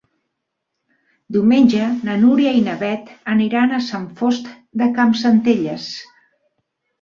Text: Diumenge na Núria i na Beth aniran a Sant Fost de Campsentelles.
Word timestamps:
Diumenge 1.35 1.89
na 2.07 2.15
Núria 2.21 2.53
i 2.59 2.63
na 2.69 2.75
Beth 2.79 3.11
aniran 3.35 3.77
a 3.77 3.83
Sant 3.89 4.09
Fost 4.23 4.51
de 4.85 4.89
Campsentelles. 4.97 5.87